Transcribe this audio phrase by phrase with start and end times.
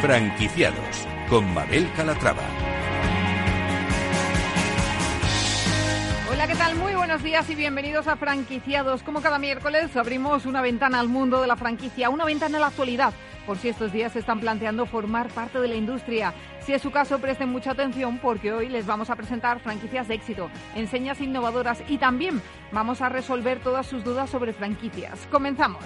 [0.00, 2.42] Franquiciados con Mabel Calatrava.
[6.30, 6.74] Hola, ¿qué tal?
[6.76, 9.02] Muy buenos días y bienvenidos a Franquiciados.
[9.02, 12.66] Como cada miércoles abrimos una ventana al mundo de la franquicia, una ventana a la
[12.68, 13.12] actualidad,
[13.46, 16.32] por si estos días se están planteando formar parte de la industria.
[16.64, 20.14] Si es su caso, presten mucha atención porque hoy les vamos a presentar franquicias de
[20.14, 22.40] éxito, enseñas innovadoras y también
[22.72, 25.28] vamos a resolver todas sus dudas sobre franquicias.
[25.30, 25.84] Comenzamos.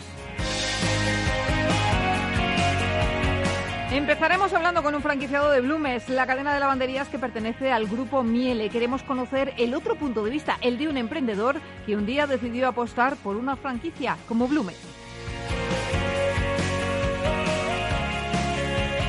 [3.95, 8.25] Empezaremos hablando con un franquiciado de Blumes, la cadena de lavanderías que pertenece al grupo
[8.25, 8.69] Miele.
[8.69, 12.67] Queremos conocer el otro punto de vista, el de un emprendedor que un día decidió
[12.67, 14.77] apostar por una franquicia como Blumes.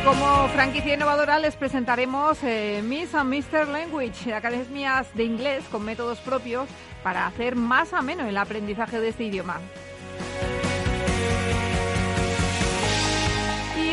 [0.05, 3.67] Como franquicia innovadora les presentaremos eh, Miss and Mr.
[3.67, 6.69] Language, academias de inglés con métodos propios
[7.01, 9.59] para hacer más ameno el aprendizaje de este idioma.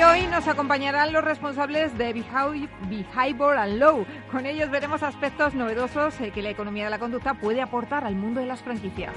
[0.05, 4.05] Hoy nos acompañarán los responsables de Behavior and Law.
[4.33, 8.17] Con ellos veremos aspectos novedosos eh, que la economía de la conducta puede aportar al
[8.17, 9.14] mundo de las franquicias.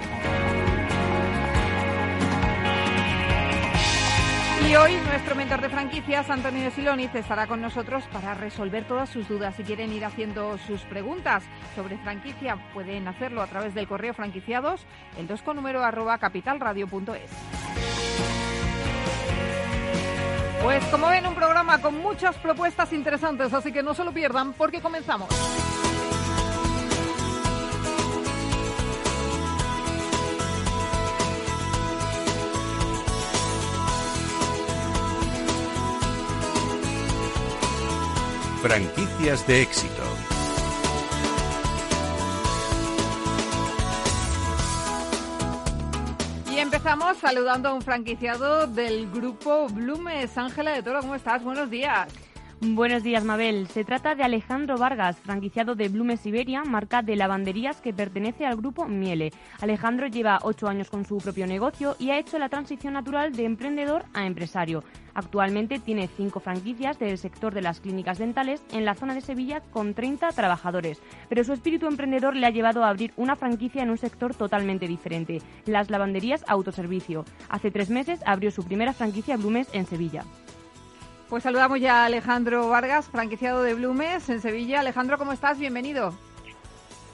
[4.70, 9.28] Y hoy nuestro mentor de franquicias, Antonio Siloniz, estará con nosotros para resolver todas sus
[9.28, 9.56] dudas.
[9.56, 11.44] Si quieren ir haciendo sus preguntas
[11.76, 14.86] sobre franquicia, pueden hacerlo a través del correo franquiciados,
[15.18, 15.82] el 2 con número
[16.20, 17.65] capitalradio.es.
[20.92, 24.82] como ven, un programa con muchas propuestas interesantes, así que no se lo pierdan porque
[24.82, 25.30] comenzamos.
[38.62, 40.35] Franquicias de éxito.
[46.56, 50.38] Y empezamos saludando a un franquiciado del grupo Blumes.
[50.38, 51.44] Ángela de Toro, ¿cómo estás?
[51.44, 52.08] Buenos días.
[52.62, 53.68] Buenos días, Mabel.
[53.68, 58.56] Se trata de Alejandro Vargas, franquiciado de Blumes Siberia, marca de lavanderías que pertenece al
[58.56, 59.34] grupo Miele.
[59.60, 63.44] Alejandro lleva ocho años con su propio negocio y ha hecho la transición natural de
[63.44, 64.86] emprendedor a empresario.
[65.14, 69.60] Actualmente tiene cinco franquicias del sector de las clínicas dentales en la zona de Sevilla
[69.60, 71.02] con 30 trabajadores.
[71.28, 74.88] Pero su espíritu emprendedor le ha llevado a abrir una franquicia en un sector totalmente
[74.88, 77.26] diferente, las lavanderías autoservicio.
[77.50, 80.24] Hace tres meses abrió su primera franquicia Blumes en Sevilla.
[81.30, 84.82] Pues saludamos ya a Alejandro Vargas, franquiciado de Blumes en Sevilla.
[84.82, 85.58] Alejandro, ¿cómo estás?
[85.58, 86.14] Bienvenido.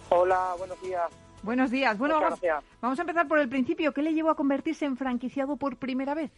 [0.09, 1.09] Hola, buenos días.
[1.43, 1.97] Buenos días.
[1.97, 2.63] Bueno, vamos, gracias.
[2.81, 3.93] vamos a empezar por el principio.
[3.93, 6.29] ¿Qué le llevó a convertirse en franquiciado por primera vez?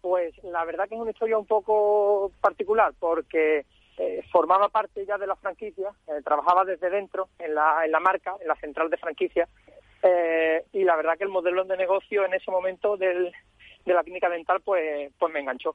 [0.00, 3.66] Pues la verdad que es una historia un poco particular porque
[3.98, 7.98] eh, formaba parte ya de la franquicia, eh, trabajaba desde dentro en la, en la
[7.98, 9.48] marca, en la central de franquicia,
[10.04, 13.32] eh, y la verdad que el modelo de negocio en ese momento del,
[13.84, 15.74] de la clínica dental pues, pues me enganchó.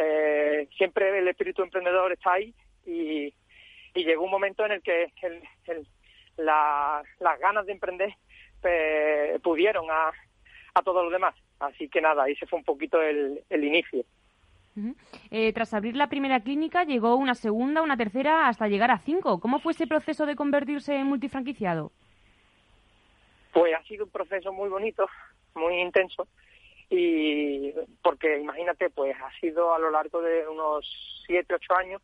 [0.00, 2.54] Eh, siempre el espíritu emprendedor está ahí
[2.86, 3.34] y,
[3.94, 5.86] y llegó un momento en el que el- el-
[6.36, 8.14] la- las ganas de emprender
[8.62, 10.12] pues, pudieron a,
[10.74, 11.34] a todo lo demás.
[11.58, 14.04] Así que nada, ese fue un poquito el, el inicio.
[15.32, 19.40] Eh, tras abrir la primera clínica, llegó una segunda, una tercera, hasta llegar a cinco.
[19.40, 21.90] ¿Cómo fue ese proceso de convertirse en multifranquiciado?
[23.52, 25.08] Pues ha sido un proceso muy bonito,
[25.56, 26.28] muy intenso,
[26.90, 27.72] y
[28.38, 30.86] porque imagínate, pues ha sido a lo largo de unos
[31.26, 32.00] siete, ocho años,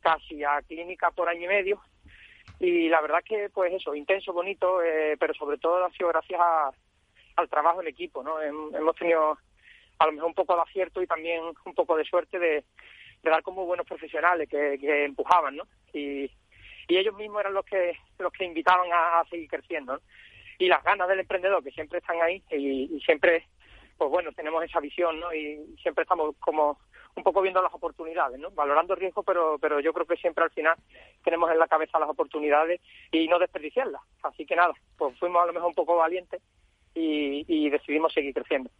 [0.00, 1.80] casi a clínica por año y medio,
[2.60, 6.40] y la verdad que, pues eso, intenso, bonito, eh, pero sobre todo ha sido gracias
[7.36, 8.40] al trabajo en equipo, ¿no?
[8.40, 9.36] Hem- Hemos tenido
[9.98, 12.64] a lo mejor un poco de acierto y también un poco de suerte de,
[13.22, 15.64] dar como buenos profesionales que, empujaban, ¿no?
[15.92, 16.30] Y,
[16.86, 20.00] ellos mismos eran los que los que invitaban a, a seguir creciendo, ¿no?
[20.58, 23.46] y las ganas del emprendedor que siempre están ahí y, y siempre
[23.96, 26.78] pues bueno tenemos esa visión no y siempre estamos como
[27.16, 30.50] un poco viendo las oportunidades no valorando riesgos pero pero yo creo que siempre al
[30.50, 30.76] final
[31.22, 32.80] tenemos en la cabeza las oportunidades
[33.12, 34.02] y no desperdiciarlas.
[34.22, 36.42] Así que nada pues fuimos a lo mejor un poco valientes
[36.94, 38.70] y, y decidimos seguir creciendo.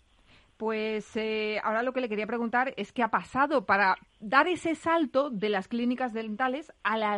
[0.57, 4.77] Pues eh, ahora lo que le quería preguntar es qué ha pasado para dar ese
[4.77, 7.13] salto de las clínicas dentales a las